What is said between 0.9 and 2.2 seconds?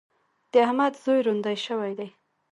زوی روندی شوی دی.